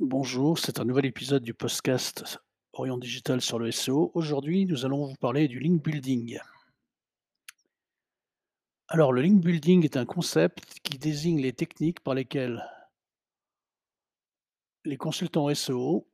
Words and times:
Bonjour, 0.00 0.60
c'est 0.60 0.78
un 0.78 0.84
nouvel 0.84 1.06
épisode 1.06 1.42
du 1.42 1.54
podcast 1.54 2.38
Orient 2.72 2.98
Digital 2.98 3.40
sur 3.40 3.58
le 3.58 3.72
SEO. 3.72 4.12
Aujourd'hui, 4.14 4.64
nous 4.64 4.84
allons 4.84 5.06
vous 5.06 5.16
parler 5.16 5.48
du 5.48 5.58
link 5.58 5.82
building. 5.82 6.38
Alors, 8.86 9.12
le 9.12 9.22
link 9.22 9.42
building 9.42 9.84
est 9.84 9.96
un 9.96 10.06
concept 10.06 10.78
qui 10.84 10.98
désigne 10.98 11.40
les 11.40 11.52
techniques 11.52 11.98
par 11.98 12.14
lesquelles 12.14 12.64
les 14.84 14.96
consultants 14.96 15.52
SEO 15.52 16.06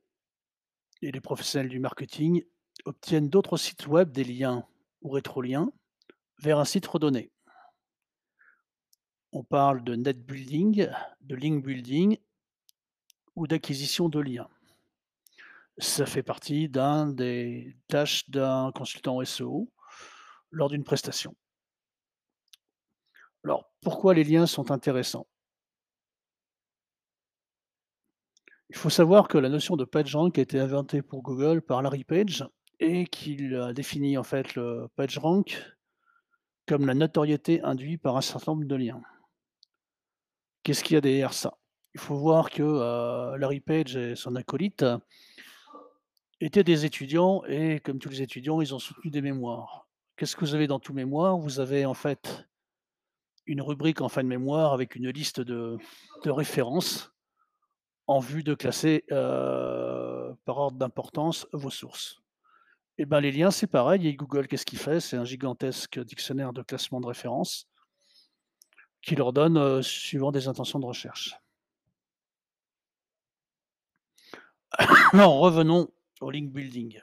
et 1.03 1.11
les 1.11 1.21
professionnels 1.21 1.69
du 1.69 1.79
marketing 1.79 2.43
obtiennent 2.85 3.29
d'autres 3.29 3.57
sites 3.57 3.85
web 3.85 4.11
des 4.11 4.23
liens 4.23 4.65
ou 5.03 5.11
rétroliens 5.11 5.71
vers 6.39 6.57
un 6.57 6.65
site 6.65 6.87
redonné. 6.87 7.29
On 9.31 9.43
parle 9.43 9.83
de 9.83 9.93
net 9.93 10.25
building, 10.25 10.89
de 11.21 11.35
link 11.35 11.63
building 11.63 12.17
ou 13.35 13.47
d'acquisition 13.47 14.09
de 14.09 14.19
liens. 14.19 14.49
Ça 15.77 16.05
fait 16.05 16.23
partie 16.23 16.69
d'un 16.69 17.07
des 17.07 17.75
tâches 17.87 18.29
d'un 18.29 18.71
consultant 18.73 19.23
SEO 19.23 19.69
lors 20.51 20.69
d'une 20.69 20.83
prestation. 20.83 21.35
Alors, 23.43 23.71
pourquoi 23.81 24.13
les 24.13 24.23
liens 24.23 24.47
sont 24.47 24.71
intéressants? 24.71 25.27
Il 28.69 28.75
faut 28.75 28.89
savoir 28.89 29.27
que 29.27 29.37
la 29.37 29.49
notion 29.49 29.75
de 29.75 29.85
PageRank 29.85 30.37
a 30.37 30.41
été 30.41 30.59
inventée 30.59 31.01
pour 31.01 31.21
Google 31.21 31.61
par 31.61 31.81
Larry 31.81 32.03
Page 32.03 32.45
et 32.79 33.05
qu'il 33.05 33.55
a 33.55 33.73
défini 33.73 34.17
en 34.17 34.23
fait 34.23 34.55
le 34.55 34.87
PageRank 34.95 35.61
comme 36.67 36.85
la 36.87 36.95
notoriété 36.95 37.61
induite 37.61 38.01
par 38.01 38.17
un 38.17 38.21
certain 38.21 38.53
nombre 38.53 38.65
de 38.65 38.75
liens. 38.75 39.01
Qu'est-ce 40.63 40.83
qu'il 40.83 40.95
y 40.95 40.97
a 40.97 41.01
derrière 41.01 41.33
ça? 41.33 41.57
Il 41.95 41.99
faut 42.01 42.15
voir 42.17 42.49
que, 42.49 42.61
heu, 42.61 43.37
Larry 43.37 43.61
Page 43.61 43.95
et 43.95 44.15
son 44.15 44.35
acolyte 44.35 44.85
étaient 46.41 46.65
des 46.65 46.83
étudiants 46.85 47.41
et 47.47 47.79
comme 47.79 47.99
tous 47.99 48.09
les 48.09 48.21
étudiants, 48.21 48.59
ils 48.59 48.75
ont 48.75 48.79
soutenu 48.79 49.09
des 49.09 49.21
mémoires. 49.21 49.87
Qu'est-ce 50.17 50.35
que 50.35 50.41
vous 50.41 50.55
avez 50.55 50.67
dans 50.67 50.79
tout 50.79 50.93
mémoire? 50.93 51.37
Vous 51.37 51.61
avez 51.61 51.85
en 51.85 51.93
fait 51.93 52.45
une 53.45 53.61
rubrique 53.61 54.01
en 54.01 54.09
fin 54.09 54.23
de 54.23 54.27
mémoire 54.27 54.73
avec 54.73 54.95
une 54.97 55.09
liste 55.09 55.39
de 55.39 55.79
références 56.25 57.13
en 58.07 58.19
vue 58.19 58.43
de 58.43 58.53
classer, 58.53 59.05
heu, 59.11 60.35
par 60.43 60.57
ordre 60.57 60.77
d'importance 60.77 61.47
vos 61.53 61.69
sources. 61.69 62.21
Et 62.97 63.05
ben, 63.05 63.21
les 63.21 63.31
liens, 63.31 63.51
c'est 63.51 63.67
pareil 63.67 64.05
et 64.05 64.15
Google, 64.15 64.47
qu'est-ce 64.47 64.65
qu'il 64.65 64.79
fait? 64.79 64.99
C'est 64.99 65.15
un 65.15 65.25
gigantesque 65.25 65.99
dictionnaire 65.99 66.51
de 66.51 66.61
classement 66.61 66.99
de 66.99 67.07
références 67.07 67.69
qui 69.01 69.15
leur 69.15 69.31
donne, 69.31 69.57
heu, 69.57 69.81
suivant 69.81 70.33
des 70.33 70.49
intentions 70.49 70.79
de 70.79 70.85
recherche. 70.85 71.39
Alors 75.13 75.39
revenons 75.39 75.89
au 76.21 76.31
link 76.31 76.51
building. 76.51 77.01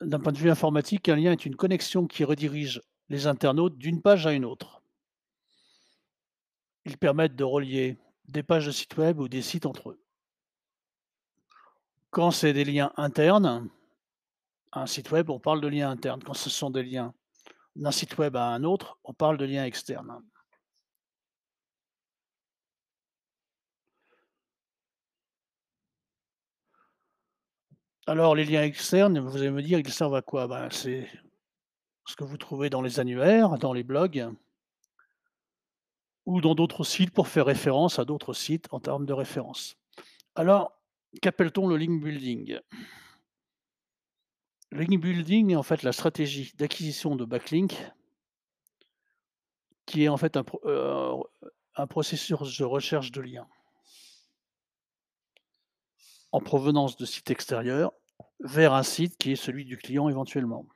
D'un 0.00 0.20
point 0.20 0.32
de 0.32 0.38
vue 0.38 0.50
informatique, 0.50 1.08
un 1.08 1.16
lien 1.16 1.32
est 1.32 1.44
une 1.44 1.56
connexion 1.56 2.06
qui 2.06 2.22
redirige 2.24 2.80
les 3.08 3.26
internautes 3.26 3.76
d'une 3.78 4.00
page 4.00 4.26
à 4.26 4.32
une 4.32 4.44
autre. 4.44 4.82
Ils 6.84 6.98
permettent 6.98 7.36
de 7.36 7.44
relier 7.44 7.98
des 8.28 8.42
pages 8.42 8.66
de 8.66 8.70
sites 8.70 8.96
web 8.96 9.18
ou 9.18 9.28
des 9.28 9.42
sites 9.42 9.66
entre 9.66 9.90
eux. 9.90 10.00
Quand 12.10 12.30
c'est 12.30 12.52
des 12.52 12.64
liens 12.64 12.92
internes, 12.96 13.68
à 14.72 14.82
un 14.82 14.86
site 14.86 15.10
web, 15.10 15.30
on 15.30 15.40
parle 15.40 15.60
de 15.60 15.68
liens 15.68 15.90
internes. 15.90 16.22
Quand 16.22 16.34
ce 16.34 16.50
sont 16.50 16.70
des 16.70 16.82
liens 16.82 17.12
d'un 17.76 17.90
site 17.90 18.16
web 18.18 18.36
à 18.36 18.46
un 18.48 18.64
autre, 18.64 18.98
on 19.04 19.14
parle 19.14 19.36
de 19.36 19.44
liens 19.44 19.64
externes. 19.64 20.22
Alors 28.08 28.34
les 28.34 28.46
liens 28.46 28.62
externes, 28.62 29.18
vous 29.18 29.36
allez 29.36 29.50
me 29.50 29.60
dire, 29.60 29.78
ils 29.78 29.92
servent 29.92 30.14
à 30.14 30.22
quoi? 30.22 30.46
Ben, 30.46 30.70
c'est 30.70 31.06
ce 32.06 32.16
que 32.16 32.24
vous 32.24 32.38
trouvez 32.38 32.70
dans 32.70 32.80
les 32.80 33.00
annuaires, 33.00 33.58
dans 33.58 33.74
les 33.74 33.82
blogs 33.82 34.30
ou 36.24 36.40
dans 36.40 36.54
d'autres 36.54 36.84
sites 36.84 37.10
pour 37.10 37.28
faire 37.28 37.44
référence 37.44 37.98
à 37.98 38.06
d'autres 38.06 38.32
sites 38.32 38.66
en 38.70 38.80
termes 38.80 39.04
de 39.04 39.12
référence. 39.12 39.76
Alors, 40.36 40.72
qu'appelle-t-on 41.20 41.66
le 41.66 41.76
link 41.76 42.02
building? 42.02 42.58
Le 44.70 44.84
link 44.84 45.02
building 45.02 45.50
est 45.50 45.56
en 45.56 45.62
fait 45.62 45.82
la 45.82 45.92
stratégie 45.92 46.54
d'acquisition 46.56 47.14
de 47.14 47.26
backlinks 47.26 47.92
qui 49.84 50.04
est 50.04 50.08
en 50.08 50.16
fait 50.16 50.38
un 50.38 50.46
heu, 50.64 51.12
un 51.74 51.86
processus 51.86 52.38
de 52.56 52.64
recherche 52.64 53.12
de 53.12 53.20
liens 53.20 53.48
en 56.32 56.40
provenance 56.40 56.96
de 56.96 57.06
sites 57.06 57.30
extérieurs 57.30 57.92
vers 58.40 58.72
un 58.74 58.82
site 58.82 59.16
qui 59.16 59.32
est 59.32 59.36
celui 59.36 59.64
du 59.64 59.76
client 59.76 60.08
éventuellement. 60.08 60.66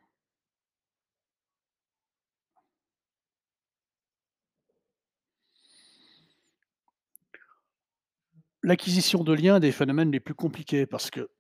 L'acquisition 8.65 9.25
de 9.25 9.33
liens 9.33 9.57
est 9.57 9.61
des 9.61 9.73
phénomènes 9.73 10.13
les 10.13 10.21
plus 10.21 10.35
compliqués 10.35 10.87
parce 10.87 11.11
que 11.11 11.31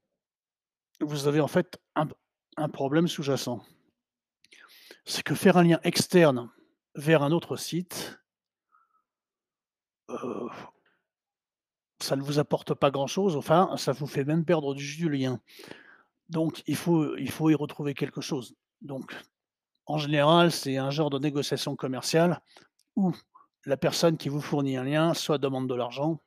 vous 1.00 1.28
avez 1.28 1.40
en 1.40 1.48
fait 1.48 1.80
un 1.94 2.68
problème 2.68 3.06
sous-jacent. 3.06 3.64
C'est 5.04 5.22
que 5.22 5.34
faire 5.34 5.56
un 5.56 5.62
lien 5.62 5.80
externe 5.84 6.50
vers 6.94 7.22
un 7.22 7.32
autre 7.32 7.56
site 7.56 8.18
heu 10.10 10.48
ça 12.02 12.16
ne 12.16 12.22
vous 12.22 12.38
apporte 12.38 12.74
pas 12.74 12.90
grand-chose, 12.90 13.36
enfin, 13.36 13.74
ça 13.76 13.92
vous 13.92 14.06
fait 14.06 14.24
même 14.24 14.44
perdre 14.44 14.74
du 14.74 15.08
lien. 15.08 15.40
Donc 16.28 16.62
il 16.66 16.76
faut 16.76 17.16
il 17.16 17.30
faut 17.30 17.50
y 17.50 17.54
retrouver 17.54 17.94
quelque 17.94 18.20
chose. 18.20 18.54
Donc 18.80 19.14
en 19.86 19.98
général, 19.98 20.52
c'est 20.52 20.76
un 20.76 20.90
genre 20.90 21.10
de 21.10 21.18
négociation 21.18 21.76
commerciale 21.76 22.40
où 22.96 23.12
la 23.64 23.76
personne 23.76 24.16
qui 24.16 24.28
vous 24.28 24.40
fournit 24.40 24.76
un 24.76 24.84
lien, 24.84 25.14
soit 25.14 25.38
demande 25.38 25.68
de 25.68 25.74
l'argent, 25.74 26.20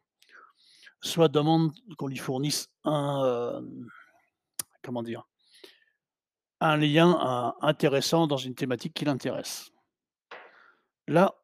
soit 1.02 1.28
demande 1.28 1.74
qu'on 1.97 2.08
lui 2.08 2.18
fournisse 2.18 2.69
un, 2.84 3.59
hem, 3.59 3.90
comment 4.81 5.03
dire? 5.03 5.28
Un 6.62 6.78
lien, 6.78 7.12
in 7.19 7.56
intéressant 7.62 8.28
dans 8.28 8.38
une 8.38 8.56
thématique 8.56 8.94
qui 8.94 9.06
l'intéresse. 9.06 9.72
Là 11.08 11.35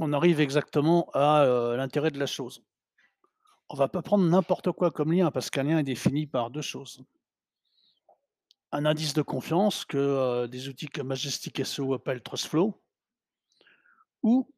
on 0.00 0.14
arrive 0.14 0.40
exactement 0.40 1.08
à, 1.12 1.44
heu, 1.44 1.76
l'intérêt 1.76 2.10
de 2.10 2.18
la 2.18 2.26
chose. 2.26 2.62
On 3.68 3.76
va 3.76 3.86
pas 3.86 4.02
prendre 4.02 4.24
n'importe 4.24 4.72
quoi 4.72 4.90
comme 4.90 5.12
lien 5.12 5.30
parce 5.30 5.50
qu'un 5.50 5.62
lien 5.62 5.78
est 5.78 5.84
défini 5.84 6.26
par 6.26 6.50
2 6.50 6.62
choses. 6.62 7.04
Un 8.72 8.86
indice 8.86 9.12
de 9.14 9.22
confiance 9.22 9.84
que, 9.84 9.98
heu, 9.98 10.48
des 10.48 10.68
outils 10.68 10.88
comme 10.88 11.08
Majestic 11.08 11.60
SEO 11.60 11.92
appellent 11.94 12.22
Trustflow 12.22 12.82
ou 14.22 14.50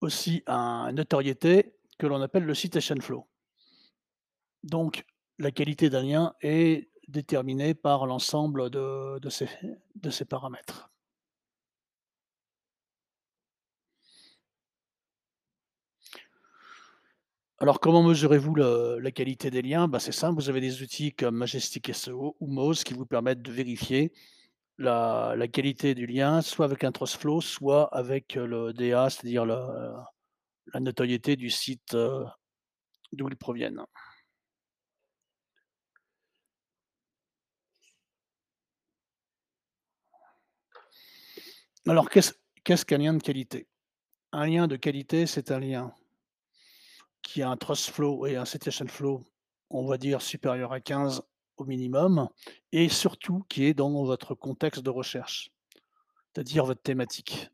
aussi 0.00 0.42
un 0.46 0.92
notoriété 0.92 1.74
que 1.98 2.06
l'on 2.06 2.20
appelle 2.20 2.44
le 2.44 2.54
citation 2.54 2.96
flow. 3.00 3.26
Donc 4.64 5.04
la 5.38 5.52
qualité 5.52 5.88
d'un 5.88 6.02
lien 6.02 6.34
est 6.40 6.90
déterminée 7.06 7.74
par 7.74 8.06
l'ensemble 8.06 8.70
de 8.70 9.30
ces 9.30 10.24
paramètres. 10.24 10.90
Alors 17.60 17.80
comment 17.80 18.04
mesurez-vous 18.04 18.54
la 18.54 19.10
qualité 19.10 19.50
des 19.50 19.62
liens? 19.62 19.88
Bah, 19.88 19.98
c'est 19.98 20.12
simple, 20.12 20.40
vous 20.40 20.48
avez 20.48 20.60
des 20.60 20.80
outils 20.80 21.12
comme 21.12 21.34
Majestic 21.36 21.88
SEO 21.88 22.36
ou 22.38 22.46
Moz 22.46 22.84
qui 22.84 22.94
vous 22.94 23.04
permettent 23.04 23.42
de 23.42 23.50
vérifier 23.50 24.12
la 24.78 25.34
qualité 25.52 25.96
du 25.96 26.06
lien, 26.06 26.40
soit 26.40 26.66
avec 26.66 26.84
un 26.84 26.92
Trustflow, 26.92 27.40
soit 27.40 27.92
avec, 27.92 28.36
heu, 28.36 28.46
le 28.46 28.72
DA, 28.72 29.10
c'est-à-dire 29.10 29.44
la 29.44 30.06
notoriété 30.80 31.34
du 31.34 31.50
site, 31.50 31.94
heu, 31.94 32.24
d'où 33.12 33.28
ils 33.28 33.36
proviennent. 33.36 33.82
Alors 41.88 42.08
qu'est-ce 42.08 42.84
qu'un 42.84 42.98
lien 42.98 43.14
de 43.14 43.22
qualité? 43.22 43.66
Un 44.32 44.46
lien 44.46 44.68
de 44.68 44.76
qualité, 44.76 45.26
c'est 45.26 45.50
un 45.50 45.58
lien 45.58 45.92
qui 47.22 47.42
a 47.42 47.50
un 47.50 47.56
Trustflow 47.56 48.26
et 48.26 48.36
un 48.36 48.44
citation 48.44 48.86
flow, 48.86 49.24
on 49.70 49.86
va 49.86 49.98
dire 49.98 50.22
supérieur 50.22 50.72
à 50.72 50.80
15 50.80 51.22
au 51.56 51.64
minimum 51.64 52.28
et 52.72 52.88
surtout 52.88 53.44
qui 53.48 53.64
est 53.66 53.74
dans 53.74 54.04
votre 54.04 54.34
contexte 54.34 54.82
de 54.82 54.90
recherche, 54.90 55.50
c'est-à-dire 56.32 56.64
votre 56.64 56.82
thématique. 56.82 57.50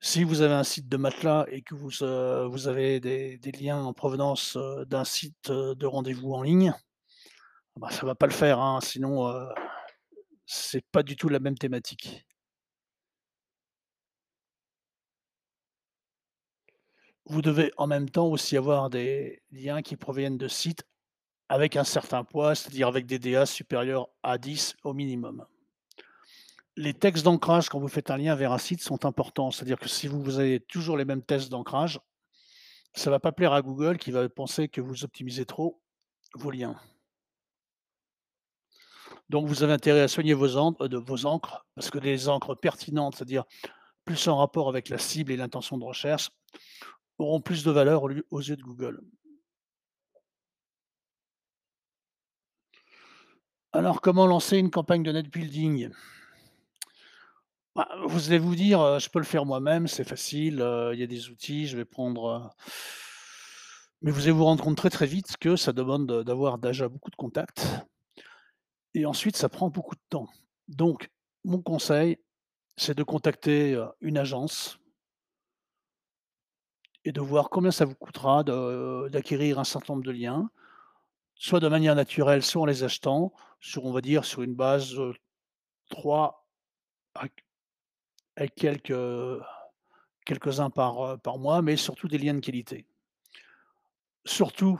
Si 0.00 0.24
vous 0.24 0.40
avez 0.42 0.54
un 0.54 0.64
site 0.64 0.88
de 0.88 0.96
matelas 0.96 1.46
et 1.50 1.62
que 1.62 1.74
vous, 1.74 2.02
heu, 2.02 2.46
vous 2.46 2.68
avez 2.68 3.00
des 3.00 3.52
liens 3.60 3.82
en 3.82 3.92
provenance, 3.92 4.56
heu, 4.56 4.84
d'un 4.86 5.04
site, 5.04 5.50
heu, 5.50 5.74
de 5.74 5.86
rendez-vous 5.86 6.32
en 6.32 6.42
ligne, 6.42 6.74
bah, 7.76 7.90
ça 7.90 8.06
va 8.06 8.14
pas 8.14 8.26
le 8.26 8.32
faire, 8.32 8.60
hein, 8.60 8.80
sinon, 8.82 9.32
c'est 10.46 10.84
pas 10.90 11.02
du 11.02 11.16
tout 11.16 11.28
la 11.28 11.38
même 11.38 11.56
thématique. 11.56 12.26
Vous 17.30 17.42
devez 17.42 17.72
en 17.76 17.86
même 17.86 18.10
temps 18.10 18.26
aussi 18.26 18.56
avoir 18.56 18.90
des 18.90 19.40
liens 19.52 19.82
qui 19.82 19.94
proviennent 19.94 20.36
de 20.36 20.48
sites 20.48 20.82
avec 21.48 21.76
un 21.76 21.84
certain 21.84 22.24
poids, 22.24 22.56
c'est-à-dire 22.56 22.88
avec 22.88 23.06
des 23.06 23.20
DA 23.20 23.46
supérieurs 23.46 24.08
à 24.24 24.36
10 24.36 24.74
au 24.82 24.94
minimum. 24.94 25.46
Les 26.76 26.92
textes 26.92 27.24
d'ancrage 27.24 27.68
quand 27.68 27.78
vous 27.78 27.86
faites 27.86 28.10
un 28.10 28.16
lien 28.16 28.34
vers 28.34 28.50
un 28.50 28.58
site 28.58 28.82
sont 28.82 29.04
importants, 29.04 29.52
c'est-à-dire 29.52 29.78
que 29.78 29.88
si 29.88 30.08
vous 30.08 30.40
avez 30.40 30.58
toujours 30.58 30.96
les 30.96 31.04
mêmes 31.04 31.22
tests 31.22 31.50
d'ancrage, 31.50 32.00
ça 32.94 33.10
va 33.10 33.20
pas 33.20 33.30
plaire 33.30 33.52
à 33.52 33.62
Google 33.62 33.98
qui 33.98 34.10
va 34.10 34.28
penser 34.28 34.66
que 34.66 34.80
vous 34.80 35.04
optimisez 35.04 35.46
trop 35.46 35.80
vos 36.34 36.50
liens. 36.50 36.80
Donc 39.28 39.46
vous 39.46 39.62
avez 39.62 39.72
intérêt 39.72 40.00
à 40.00 40.08
soigner 40.08 40.34
vos 40.34 40.56
encres, 40.56 40.88
de 40.88 40.98
vos 40.98 41.26
encres 41.26 41.64
parce 41.76 41.90
que 41.90 41.98
les 41.98 42.28
encres 42.28 42.56
pertinentes, 42.56 43.14
c'est-à-dire 43.14 43.44
plus 44.04 44.26
en 44.26 44.36
rapport 44.36 44.68
avec 44.68 44.88
la 44.88 44.98
cible 44.98 45.30
et 45.30 45.36
l'intention 45.36 45.78
de 45.78 45.84
recherche, 45.84 46.32
auront 47.22 47.40
plus 47.40 47.64
de 47.64 47.70
valeur 47.70 48.02
aux 48.02 48.40
yeux 48.40 48.56
de 48.56 48.62
Google. 48.62 49.00
Alors 53.72 54.00
comment 54.00 54.26
lancer 54.26 54.58
une 54.58 54.70
campagne 54.70 55.02
de 55.02 55.12
net 55.12 55.28
building? 55.30 55.90
Bah, 57.76 57.88
vous 58.06 58.28
allez 58.28 58.38
vous 58.38 58.56
dire, 58.56 58.98
«Je 58.98 59.08
peux 59.08 59.20
le 59.20 59.24
faire 59.24 59.46
moi-même, 59.46 59.86
c'est 59.86 60.02
facile, 60.04 60.54
il 60.92 60.98
y 60.98 61.04
a 61.04 61.06
des 61.06 61.28
outils, 61.28 61.66
je 61.68 61.76
vais 61.76 61.84
prendre, 61.84 62.26
heu» 62.26 62.40
mais 64.02 64.10
vous 64.10 64.22
allez 64.22 64.32
vous 64.32 64.44
rendre 64.44 64.64
compte 64.64 64.76
très, 64.76 64.90
très 64.90 65.06
vite 65.06 65.36
que 65.36 65.56
ça 65.56 65.72
demande 65.72 66.06
de 66.06 66.22
d'avoir 66.22 66.58
déjà 66.58 66.88
beaucoup 66.88 67.10
de 67.10 67.16
contacts 67.16 67.66
et 68.94 69.06
ensuite 69.06 69.36
ça 69.36 69.48
prend 69.48 69.68
beaucoup 69.68 69.94
de 69.94 70.00
temps. 70.08 70.26
Donc 70.68 71.10
mon 71.44 71.60
conseil, 71.62 72.18
c'est 72.76 72.96
de 72.96 73.02
contacter, 73.02 73.80
une 74.00 74.18
agence 74.18 74.79
et 77.04 77.12
de 77.12 77.20
voir 77.20 77.48
combien 77.50 77.70
ça 77.70 77.84
vous 77.86 77.94
coûtera 77.94 78.44
de 78.44 79.08
d'acquérir 79.08 79.58
un 79.58 79.64
certain 79.64 79.94
nombre 79.94 80.04
de 80.04 80.10
liens, 80.12 80.50
soit 81.36 81.60
de 81.60 81.68
manière 81.68 81.94
naturelle, 81.96 82.42
soit 82.44 82.62
en 82.62 82.66
les 82.66 82.84
achetant 82.84 83.32
sur, 83.60 83.86
on 83.86 83.92
va 83.92 84.00
dire, 84.02 84.24
sur 84.26 84.42
une 84.42 84.54
base, 84.54 84.94
heu, 84.98 85.14
3 85.90 86.46
à 87.14 87.28
q 87.28 87.44
à 88.36 88.48
quelques, 88.48 88.94
quelques-uns 90.26 90.70
par, 90.70 91.04
heu, 91.14 91.18
par 91.18 91.38
mois, 91.38 91.62
mais 91.62 91.76
surtout 91.76 92.08
des 92.08 92.18
liens 92.18 92.34
de 92.34 92.40
qualité. 92.40 92.86
Surtout, 94.26 94.78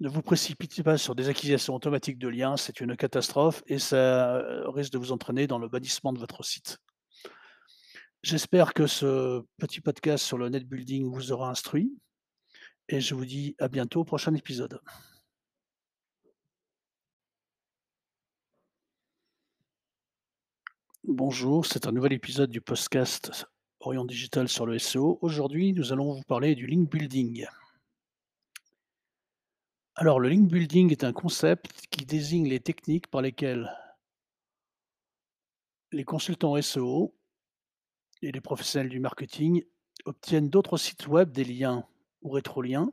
ne 0.00 0.08
vous 0.08 0.22
précipitez 0.22 0.82
pas 0.84 0.96
sur 0.96 1.14
des 1.16 1.28
acquisitions 1.28 1.74
automatiques 1.74 2.18
de 2.18 2.28
liens, 2.28 2.56
c'est 2.56 2.80
une 2.80 2.96
catastrophe 2.96 3.62
et 3.66 3.78
ça, 3.80 4.42
risque 4.66 4.92
de 4.92 4.98
vous 4.98 5.10
entraîner 5.12 5.46
dans 5.48 5.58
le 5.58 5.68
bannissement 5.68 6.12
de 6.12 6.18
votre 6.20 6.44
site. 6.44 6.78
J'espère 8.26 8.74
que 8.74 8.88
ce 8.88 9.44
petit 9.56 9.80
podcast 9.80 10.24
sur 10.24 10.36
le 10.36 10.48
net 10.48 10.66
building 10.66 11.08
vous 11.08 11.30
aura 11.30 11.48
instruit 11.48 11.96
et 12.88 13.00
je 13.00 13.14
vous 13.14 13.24
dis 13.24 13.54
à 13.60 13.68
bientôt 13.68 14.00
au 14.00 14.04
prochain 14.04 14.34
épisode. 14.34 14.80
Bonjour, 21.04 21.66
c'est 21.66 21.86
un 21.86 21.92
nouvel 21.92 22.14
épisode 22.14 22.50
du 22.50 22.60
podcast 22.60 23.46
Orient 23.78 24.04
Digital 24.04 24.48
sur 24.48 24.66
le 24.66 24.76
SEO. 24.80 25.20
Aujourd'hui, 25.22 25.72
nous 25.72 25.92
allons 25.92 26.14
vous 26.14 26.24
parler 26.24 26.56
du 26.56 26.66
link 26.66 26.90
building. 26.90 27.46
Alors, 29.94 30.18
le 30.18 30.30
link 30.30 30.50
building 30.50 30.90
est 30.90 31.04
un 31.04 31.12
concept 31.12 31.86
qui 31.90 32.04
désigne 32.04 32.48
les 32.48 32.58
techniques 32.58 33.06
par 33.06 33.22
lesquelles 33.22 33.70
les 35.92 36.02
consultants 36.02 36.60
SEO 36.60 37.15
et 38.22 38.32
les 38.32 38.40
professionnels 38.40 38.88
du 38.88 39.00
marketing 39.00 39.64
obtiennent 40.04 40.48
d'autres 40.48 40.76
sites 40.76 41.06
web 41.06 41.32
des 41.32 41.44
liens 41.44 41.86
ou 42.22 42.30
rétroliens 42.30 42.90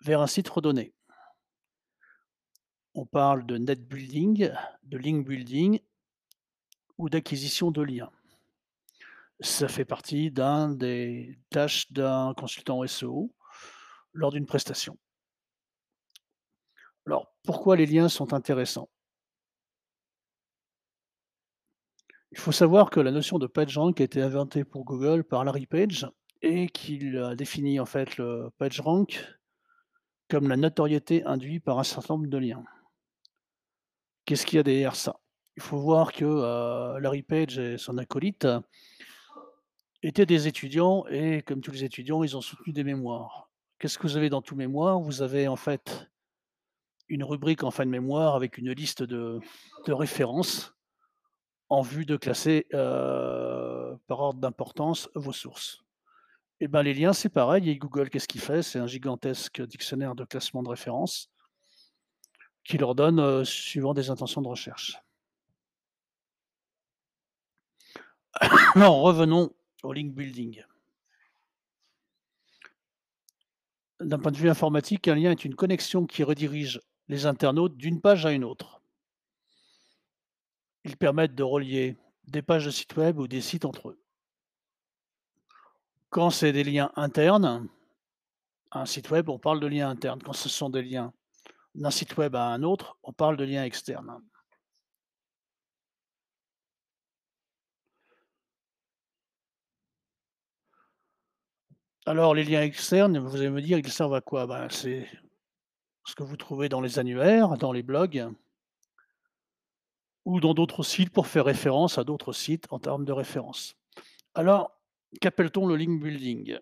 vers 0.00 0.20
un 0.20 0.26
site 0.26 0.48
redonné. 0.48 0.94
On 2.94 3.06
parle 3.06 3.46
de 3.46 3.58
net 3.58 3.86
building, 3.86 4.50
de 4.82 4.98
link 4.98 5.26
building 5.26 5.80
ou 6.96 7.08
d'acquisition 7.08 7.70
de 7.70 7.82
liens. 7.82 8.10
Ça 9.40 9.68
fait 9.68 9.84
partie 9.84 10.32
d'un 10.32 10.70
des 10.70 11.38
tâches 11.50 11.92
d'un 11.92 12.34
consultant 12.34 12.84
SEO 12.86 13.32
lors 14.12 14.32
d'une 14.32 14.46
prestation. 14.46 14.98
Alors, 17.06 17.32
pourquoi 17.44 17.76
les 17.76 17.86
liens 17.86 18.08
sont 18.08 18.34
intéressants? 18.34 18.90
Il 22.30 22.38
faut 22.38 22.52
savoir 22.52 22.90
que 22.90 23.00
la 23.00 23.10
notion 23.10 23.38
de 23.38 23.46
PageRank 23.46 24.00
a 24.00 24.04
été 24.04 24.20
inventée 24.20 24.64
pour 24.64 24.84
Google 24.84 25.24
par 25.24 25.44
Larry 25.44 25.66
Page 25.66 26.06
et 26.42 26.68
qu'il 26.68 27.16
a 27.16 27.34
défini 27.34 27.80
en 27.80 27.86
fait 27.86 28.18
le 28.18 28.50
PageRank 28.58 29.24
comme 30.28 30.48
la 30.48 30.58
notoriété 30.58 31.24
induite 31.24 31.64
par 31.64 31.78
un 31.78 31.84
certain 31.84 32.14
nombre 32.14 32.28
de 32.28 32.36
liens. 32.36 32.64
Qu'est-ce 34.26 34.44
qu'il 34.44 34.58
y 34.58 34.60
a 34.60 34.62
derrière 34.62 34.94
ça? 34.94 35.20
Il 35.56 35.62
faut 35.62 35.78
voir 35.78 36.12
que, 36.12 36.24
heu, 36.24 37.00
Larry 37.00 37.22
Page 37.22 37.58
et 37.58 37.78
son 37.78 37.96
acolyte 37.96 38.46
étaient 40.02 40.26
des 40.26 40.46
étudiants 40.46 41.06
et 41.08 41.40
comme 41.42 41.62
tous 41.62 41.72
les 41.72 41.84
étudiants, 41.84 42.22
ils 42.22 42.36
ont 42.36 42.42
soutenu 42.42 42.74
des 42.74 42.84
mémoires. 42.84 43.48
Qu'est-ce 43.78 43.96
que 43.96 44.06
vous 44.06 44.18
avez 44.18 44.28
dans 44.28 44.42
tout 44.42 44.54
mémoire? 44.54 45.00
Vous 45.00 45.22
avez 45.22 45.48
en 45.48 45.56
fait 45.56 46.10
une 47.08 47.24
rubrique 47.24 47.64
en 47.64 47.70
fin 47.70 47.86
de 47.86 47.90
mémoire 47.90 48.34
avec 48.34 48.58
une 48.58 48.70
liste 48.72 49.02
de 49.02 49.40
références 49.86 50.77
en 51.68 51.82
vue 51.82 52.06
de 52.06 52.16
classer, 52.16 52.66
par 52.70 54.20
ordre 54.20 54.40
d'importance 54.40 55.08
vos 55.14 55.32
sources. 55.32 55.84
Et 56.60 56.68
ben, 56.68 56.82
les 56.82 56.94
liens, 56.94 57.12
c'est 57.12 57.28
pareil 57.28 57.70
et 57.70 57.76
Google, 57.76 58.10
qu'est-ce 58.10 58.26
qu'il 58.26 58.40
fait? 58.40 58.62
C'est 58.62 58.80
un 58.80 58.86
gigantesque 58.86 59.62
dictionnaire 59.62 60.14
de 60.14 60.24
classement 60.24 60.62
de 60.62 60.68
références 60.68 61.30
qui 62.64 62.78
leur 62.78 62.94
donne, 62.94 63.44
suivant 63.44 63.94
des 63.94 64.10
intentions 64.10 64.42
de 64.42 64.48
recherche. 64.48 64.98
Alors 68.74 69.00
revenons 69.00 69.50
au 69.82 69.92
link 69.92 70.14
building. 70.14 70.62
D'un 74.00 74.18
point 74.18 74.32
de 74.32 74.36
vue 74.36 74.50
informatique, 74.50 75.08
un 75.08 75.14
lien 75.14 75.30
est 75.30 75.44
une 75.44 75.54
connexion 75.54 76.06
qui 76.06 76.22
redirige 76.22 76.80
les 77.08 77.26
internautes 77.26 77.76
d'une 77.76 78.00
page 78.00 78.26
à 78.26 78.32
une 78.32 78.44
autre. 78.44 78.77
Ils 80.88 80.96
permettent 80.96 81.34
de 81.34 81.42
relier 81.42 81.98
des 82.28 82.40
pages 82.40 82.64
de 82.64 82.70
sites 82.70 82.96
web 82.96 83.18
ou 83.18 83.28
des 83.28 83.42
sites 83.42 83.66
entre 83.66 83.90
eux. 83.90 84.00
Quand 86.08 86.30
c'est 86.30 86.50
des 86.50 86.64
liens 86.64 86.90
internes, 86.96 87.68
à 88.70 88.80
un 88.80 88.86
site 88.86 89.10
web, 89.10 89.28
on 89.28 89.38
parle 89.38 89.60
de 89.60 89.66
liens 89.66 89.90
internes. 89.90 90.22
Quand 90.22 90.32
ce 90.32 90.48
sont 90.48 90.70
des 90.70 90.80
liens 90.80 91.12
d'un 91.74 91.90
site 91.90 92.16
web 92.16 92.34
à 92.34 92.46
un 92.46 92.62
autre, 92.62 92.96
on 93.02 93.12
parle 93.12 93.36
de 93.36 93.44
liens 93.44 93.64
externes. 93.64 94.18
Alors 102.06 102.34
les 102.34 102.44
liens 102.44 102.62
externes, 102.62 103.18
vous 103.18 103.36
allez 103.36 103.50
me 103.50 103.60
dire, 103.60 103.76
ils 103.76 103.92
servent 103.92 104.14
à 104.14 104.22
quoi? 104.22 104.46
Ben, 104.46 104.70
c'est 104.70 105.06
ce 106.06 106.14
que 106.14 106.22
vous 106.22 106.38
trouvez 106.38 106.70
dans 106.70 106.80
les 106.80 106.98
annuaires, 106.98 107.58
dans 107.58 107.72
les 107.72 107.82
blogs 107.82 108.32
ou 110.28 110.40
dans 110.40 110.52
d'autres 110.52 110.82
sites 110.82 111.08
pour 111.08 111.26
faire 111.26 111.46
référence 111.46 111.96
à 111.96 112.04
d'autres 112.04 112.34
sites 112.34 112.66
en 112.68 112.78
termes 112.78 113.06
de 113.06 113.12
référence. 113.12 113.76
Alors, 114.34 114.78
qu'appelle-t-on 115.22 115.66
le 115.66 115.74
link 115.74 116.02
building? 116.02 116.58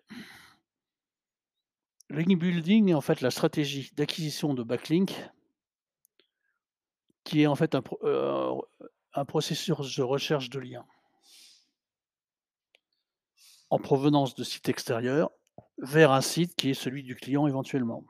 Le 2.07 2.21
link 2.21 2.39
building 2.39 2.89
est 2.89 2.93
en 2.93 3.01
fait 3.01 3.19
la 3.19 3.29
stratégie 3.29 3.91
d'acquisition 3.93 4.53
de 4.53 4.63
backlinks 4.63 5.21
qui 7.25 7.41
est 7.41 7.47
en 7.47 7.55
fait 7.55 7.75
un 7.75 7.83
heu, 8.03 8.51
un 9.13 9.25
processus 9.25 9.97
de 9.97 10.01
recherche 10.01 10.49
de 10.49 10.59
liens 10.59 10.85
en 13.69 13.79
provenance 13.79 14.33
de 14.33 14.45
sites 14.45 14.69
extérieurs 14.69 15.29
vers 15.79 16.13
un 16.13 16.21
site 16.21 16.55
qui 16.55 16.69
est 16.69 16.73
celui 16.73 17.03
du 17.03 17.17
client 17.17 17.47
éventuellement. 17.47 18.05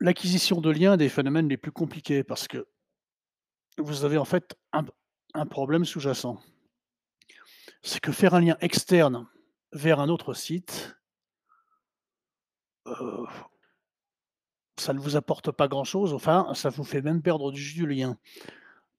L'acquisition 0.00 0.60
de 0.60 0.70
liens 0.70 0.94
est 0.94 0.98
des 0.98 1.08
phénomènes 1.08 1.48
les 1.48 1.56
plus 1.56 1.72
compliqués 1.72 2.24
parce 2.24 2.48
que 2.48 2.66
vous 3.78 4.04
avez 4.04 4.16
en 4.16 4.24
fait 4.24 4.58
un 4.72 5.46
problème 5.46 5.84
sous-jacent. 5.84 6.42
C'est 7.82 8.00
que 8.00 8.12
faire 8.12 8.34
un 8.34 8.40
lien 8.40 8.56
externe 8.60 9.26
vers 9.72 10.00
un 10.00 10.08
autre 10.08 10.34
site 10.34 10.96
heu, 12.86 13.26
ça 14.78 14.92
ne 14.94 14.98
vous 14.98 15.16
apporte 15.16 15.52
pas 15.52 15.68
grand-chose, 15.68 16.14
enfin, 16.14 16.52
ça 16.54 16.70
vous 16.70 16.84
fait 16.84 17.02
même 17.02 17.22
perdre 17.22 17.52
du 17.52 17.86
lien. 17.86 18.16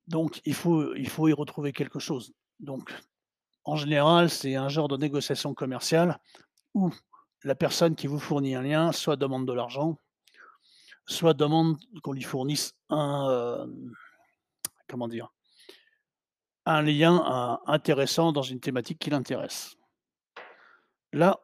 Donc 0.08 0.42
il 0.46 0.54
faut 0.54 0.94
il 0.96 1.10
faut 1.10 1.28
y 1.28 1.34
retrouver 1.34 1.74
quelque 1.74 2.00
chose. 2.00 2.34
Donc 2.60 2.94
en 3.64 3.76
général, 3.76 4.30
c'est 4.30 4.56
un 4.56 4.70
genre 4.70 4.88
de 4.88 4.98
négociation 4.98 5.54
commerciale 5.54 6.20
où 6.74 6.92
la 7.44 7.56
personne 7.56 7.96
qui 7.96 8.08
vous 8.08 8.20
fournit 8.20 8.56
un 8.56 8.62
lien 8.62 8.92
soit 8.92 9.16
demande 9.16 9.48
de 9.48 9.54
l'argent, 9.54 10.00
soit 11.12 11.34
demande 11.34 11.78
qu'on 12.04 12.14
lui 12.14 12.24
fournisse 12.24 12.74
un, 12.90 13.68
dire? 15.10 15.30
un 16.66 16.82
lien 16.82 17.16
in 17.26 17.60
intéressant 17.68 18.32
dans 18.32 18.44
une 18.44 18.60
thématique 18.60 19.00
qui 19.00 19.10
l'intéresse. 19.10 19.76
Là 21.14 21.40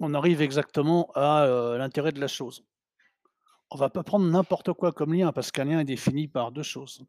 on 0.00 0.14
arrive 0.14 0.42
exactement 0.42 1.10
à, 1.14 1.46
heu, 1.46 1.78
l'intérêt 1.78 2.12
de 2.12 2.20
la 2.20 2.26
chose. 2.26 2.64
On 3.70 3.76
va 3.76 3.88
pas 3.88 4.02
prendre 4.02 4.26
n'importe 4.26 4.72
quoi 4.72 4.92
comme 4.92 5.14
lien, 5.14 5.32
parce 5.32 5.52
qu'un 5.52 5.64
lien 5.64 5.78
est 5.78 5.84
défini 5.84 6.26
par 6.28 6.50
2 6.50 6.62
choses. 6.62 7.04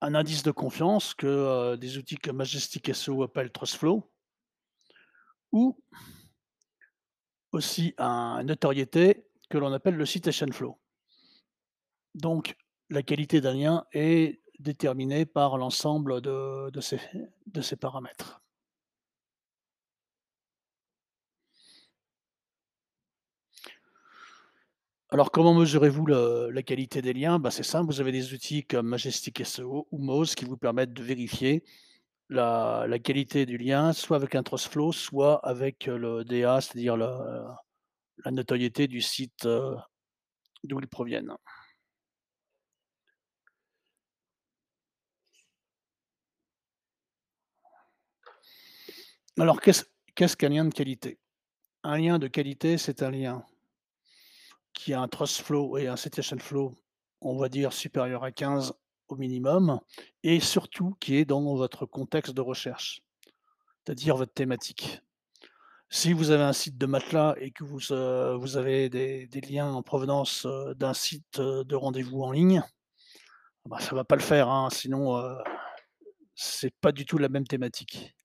Un 0.00 0.14
indice 0.14 0.42
de 0.42 0.50
confiance 0.50 1.14
que, 1.14 1.76
des 1.76 1.98
outils 1.98 2.16
comme 2.16 2.36
Majestic 2.36 2.92
SEO 2.94 3.22
appellent 3.22 3.52
Trustflow 3.52 4.10
ou 5.52 5.78
aussi 7.52 7.94
un 7.98 8.42
notoriété 8.44 9.26
que 9.48 9.58
l'on 9.58 9.72
appelle 9.72 9.96
le 9.96 10.06
citation 10.06 10.46
flow. 10.52 10.78
Donc 12.14 12.56
la 12.88 13.02
qualité 13.02 13.40
d'un 13.40 13.54
lien 13.54 13.84
est 13.92 14.40
déterminée 14.58 15.26
par 15.26 15.56
l'ensemble 15.56 16.20
de 16.20 16.80
ces 16.80 17.00
de 17.46 17.60
ces 17.60 17.76
paramètres. 17.76 18.40
Alors 25.12 25.32
comment 25.32 25.54
mesurez-vous 25.54 26.06
la 26.06 26.62
qualité 26.62 27.02
des 27.02 27.12
liens? 27.12 27.40
Bah, 27.40 27.50
c'est 27.50 27.64
simple, 27.64 27.92
vous 27.92 28.00
avez 28.00 28.12
des 28.12 28.32
outils 28.32 28.64
comme 28.64 28.86
Majestic 28.86 29.44
SEO 29.44 29.88
ou 29.90 29.98
Moz 29.98 30.36
qui 30.36 30.44
vous 30.44 30.56
permettent 30.56 30.92
de 30.92 31.02
vérifier 31.02 31.64
la 32.30 32.98
qualité 33.02 33.44
du 33.44 33.58
lien, 33.58 33.92
soit 33.92 34.16
avec 34.16 34.34
un 34.34 34.42
Trustflow, 34.42 34.92
soit 34.92 35.44
avec, 35.46 35.88
heu, 35.88 35.96
le 35.98 36.24
DA, 36.24 36.60
c'est-à-dire 36.60 36.96
la 36.96 38.30
notoriété 38.30 38.86
du 38.88 39.00
site, 39.00 39.46
heu, 39.46 39.76
d'où 40.64 40.80
ils 40.80 40.88
proviennent. 40.88 41.34
Alors 49.38 49.60
qu'est-ce 49.60 50.36
qu'un 50.36 50.48
lien 50.50 50.64
de 50.64 50.74
qualité? 50.74 51.18
Un 51.82 51.98
lien 51.98 52.18
de 52.18 52.28
qualité, 52.28 52.78
c'est 52.78 53.02
un 53.02 53.10
lien 53.10 53.44
qui 54.72 54.94
a 54.94 55.00
un 55.00 55.08
Trustflow 55.08 55.78
et 55.78 55.88
un 55.88 55.96
citation 55.96 56.38
flow, 56.38 56.74
on 57.20 57.36
va 57.36 57.48
dire 57.48 57.72
supérieur 57.72 58.24
à 58.24 58.32
15 58.32 58.74
minimum 59.16 59.80
et 60.22 60.40
surtout 60.40 60.96
qui 61.00 61.16
est 61.16 61.24
dans 61.24 61.54
votre 61.56 61.86
contexte 61.86 62.34
de 62.34 62.40
recherche, 62.40 63.02
c'est-à-dire 63.84 64.16
votre 64.16 64.32
thématique. 64.34 65.00
Si 65.90 66.12
vous 66.14 66.30
avez 66.30 66.44
un 66.44 66.52
site 66.54 66.78
de 66.78 66.86
matelas 66.86 67.34
et 67.40 67.50
que 67.52 67.64
vous, 67.64 67.80
heu, 67.92 68.34
vous 68.40 68.56
avez 68.56 68.88
des 68.90 69.40
liens 69.42 69.72
en 69.72 69.82
provenance, 69.82 70.46
heu, 70.46 70.74
d'un 70.76 70.94
site, 70.94 71.38
heu, 71.40 71.64
de 71.64 71.76
rendez-vous 71.76 72.22
en 72.22 72.32
ligne, 72.32 72.62
bah, 73.66 73.78
ça 73.80 73.94
va 73.94 74.04
pas 74.04 74.16
le 74.16 74.22
faire, 74.22 74.48
hein, 74.48 74.68
sinon, 74.70 75.16
c'est 76.34 76.74
pas 76.80 76.90
du 76.90 77.06
tout 77.06 77.18
la 77.18 77.28
même 77.28 77.46
thématique. 77.46 78.16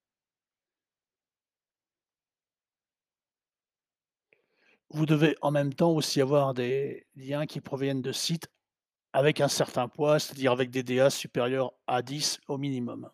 Vous 4.89 5.05
devez 5.05 5.35
en 5.43 5.51
même 5.51 5.75
temps 5.75 5.91
aussi 5.91 6.21
avoir 6.21 6.55
des 6.55 7.05
liens 7.15 7.45
qui 7.45 7.61
proviennent 7.61 8.01
de 8.01 8.11
sites 8.11 8.47
avec 9.15 9.39
un 9.39 9.47
certain 9.47 9.87
poids, 9.87 10.19
c'est-à-dire 10.19 10.51
avec 10.51 10.71
des 10.71 10.83
DA 10.83 11.09
supérieurs 11.09 11.71
à 11.87 12.01
10 12.01 12.41
au 12.49 12.57
minimum. 12.57 13.09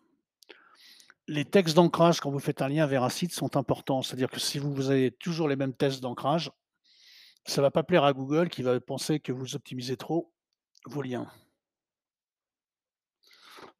Les 1.28 1.44
textes 1.44 1.76
d'ancrage 1.76 2.18
quand 2.18 2.28
vous 2.28 2.40
faites 2.40 2.60
un 2.60 2.68
lien 2.68 2.88
vers 2.88 3.04
un 3.04 3.08
site 3.08 3.32
sont 3.32 3.56
importants, 3.56 4.02
c'est-à-dire 4.02 4.28
que 4.28 4.40
si 4.40 4.58
vous 4.58 4.90
avez 4.90 5.12
toujours 5.12 5.46
les 5.46 5.54
mêmes 5.54 5.74
textes 5.74 6.00
d'ancrage, 6.00 6.50
ça 7.44 7.62
va 7.62 7.70
pas 7.70 7.84
plaire 7.84 8.02
à 8.02 8.12
Google 8.12 8.48
qui 8.48 8.64
va 8.64 8.80
penser 8.80 9.20
que 9.20 9.30
vous 9.30 9.54
optimisez 9.54 9.96
trop 9.96 10.32
vos 10.86 11.02
liens. 11.02 11.30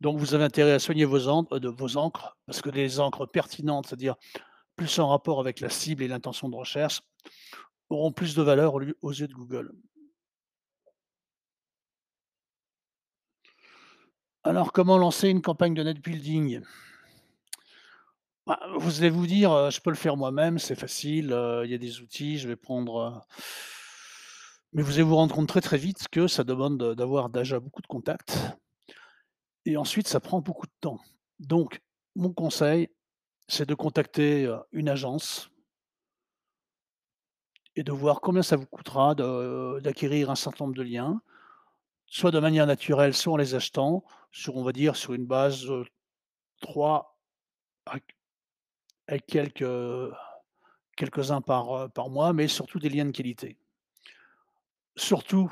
Donc 0.01 0.17
vous 0.17 0.35
avez 0.35 0.45
intérêt 0.45 0.75
à 0.75 0.79
soigner 0.79 1.05
vos 1.05 1.27
encres, 1.27 1.59
de 1.59 1.69
vos 1.69 1.97
encres, 1.97 2.37
parce 2.47 2.63
que 2.63 2.71
les 2.71 3.01
encres 3.01 3.27
pertinentes, 3.27 3.89
c'est-à-dire 3.89 4.15
plus 4.77 4.97
en 5.01 5.09
rapport 5.09 5.41
avec 5.41 5.59
la 5.59 5.71
cible 5.71 6.05
et 6.05 6.09
l'intention 6.09 6.49
de 6.49 6.55
recherche, 6.55 7.03
auront 7.91 8.13
plus 8.13 8.37
de 8.37 8.43
valeur 8.43 8.75
aux 8.75 9.13
yeux 9.13 9.27
de 9.27 9.35
Google. 9.35 9.73
Alors 14.45 14.73
comment 14.73 14.99
lancer 14.99 15.29
une 15.29 15.41
campagne 15.41 15.73
de 15.73 15.85
net 15.85 16.01
building? 16.01 16.63
Bah, 18.45 18.59
vous 18.77 18.99
allez 18.99 19.11
vous 19.11 19.29
dire, 19.29 19.71
«Je 19.71 19.81
peux 19.81 19.91
le 19.91 19.97
faire 19.97 20.17
moi-même, 20.17 20.59
c'est 20.59 20.75
facile, 20.75 21.27
il 21.65 21.71
y 21.71 21.75
a 21.75 21.79
des 21.79 22.01
outils, 22.01 22.39
je 22.39 22.49
vais 22.49 22.57
prendre, 22.57 22.99
heu» 22.99 23.13
mais 24.73 24.83
vous 24.83 24.95
allez 24.95 25.03
vous 25.03 25.17
rendre 25.17 25.35
compte 25.35 25.49
très, 25.49 25.61
très 25.61 25.77
vite 25.77 26.09
que 26.11 26.27
ça 26.27 26.45
demande 26.45 26.79
de 26.79 26.95
d'avoir 26.95 27.29
déjà 27.29 27.61
beaucoup 27.61 27.83
de 27.83 27.87
contacts 27.87 28.39
et 29.67 29.77
ensuite 29.77 30.09
ça 30.09 30.19
prend 30.19 30.41
beaucoup 30.41 30.67
de 30.67 30.73
temps. 30.81 30.99
Donc 31.39 31.81
mon 32.17 32.33
conseil, 32.33 32.89
c'est 33.49 33.69
de 33.69 33.75
contacter, 33.75 34.53
une 34.73 34.89
agence 34.89 35.51
et 37.77 37.85
de 37.85 37.93
voir 37.93 38.21
combien 38.23 38.43
ça 38.43 38.57
vous 38.57 38.67
coûtera 38.67 39.15
d'acquérir 39.15 40.31
un 40.31 40.35
certain 40.35 40.65
nombre 40.65 40.77
de 40.77 40.83
liens, 40.83 41.21
soit 42.13 42.31
de 42.31 42.39
manière 42.39 42.67
naturelle, 42.67 43.15
soit 43.15 43.33
en 43.33 43.39
les 43.39 43.55
achetant, 43.55 44.05
sur 44.31 44.57
on 44.57 44.63
va 44.63 44.73
dire 44.73 44.97
sur 44.97 45.15
une 45.15 45.25
base, 45.25 45.65
heu, 45.65 45.87
3 46.61 47.19
à 47.87 47.99
quelques-uns 49.19 50.13
par, 51.41 51.91
par 51.93 52.11
mois, 52.11 52.35
mais 52.35 52.49
surtout 52.49 52.79
des 52.79 52.91
liens 52.91 53.07
de 53.07 53.13
qualité. 53.13 53.57
Surtout, 54.95 55.51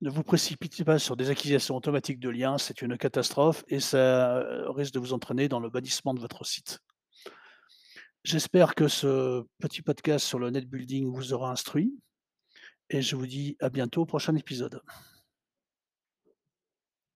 ne 0.00 0.08
vous 0.08 0.22
précipitez 0.22 0.82
pas 0.82 0.98
sur 0.98 1.14
des 1.14 1.28
acquisitions 1.28 1.76
automatiques 1.76 2.20
de 2.20 2.30
liens, 2.30 2.56
c'est 2.56 2.80
une 2.80 2.96
catastrophe 2.96 3.64
et 3.68 3.78
ça, 3.78 4.42
risque 4.70 4.94
de 4.94 5.00
vous 5.00 5.12
entraîner 5.12 5.48
dans 5.48 5.60
le 5.60 5.68
bannissement 5.68 6.14
de 6.14 6.20
votre 6.20 6.44
site. 6.44 6.80
J'espère 8.24 8.74
que 8.74 8.88
ce 8.88 9.44
petit 9.60 9.82
podcast 9.82 10.26
sur 10.26 10.38
le 10.38 10.48
net 10.48 10.66
building 10.66 11.12
vous 11.12 11.34
aura 11.34 11.50
instruit 11.50 11.92
et 12.88 13.02
je 13.02 13.14
vous 13.14 13.26
dis 13.26 13.58
à 13.60 13.68
bientôt 13.68 14.00
au 14.02 14.06
prochain 14.06 14.34
épisode. 14.36 14.80